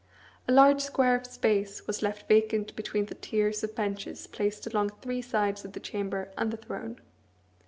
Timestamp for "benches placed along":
3.75-4.89